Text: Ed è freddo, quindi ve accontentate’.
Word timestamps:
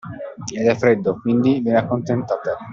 Ed 0.51 0.65
è 0.65 0.73
freddo, 0.75 1.19
quindi 1.21 1.61
ve 1.61 1.75
accontentate’. 1.75 2.55